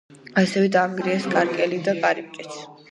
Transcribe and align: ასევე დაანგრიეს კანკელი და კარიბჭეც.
ასევე 0.41 0.71
დაანგრიეს 0.77 1.29
კანკელი 1.37 1.81
და 1.91 1.99
კარიბჭეც. 2.03 2.61